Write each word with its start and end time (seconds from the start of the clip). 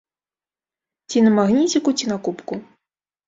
Ці 1.11 1.17
на 1.27 1.31
магніціку, 1.37 1.89
ці 2.01 2.05
на 2.13 2.17
кубку. 2.29 2.53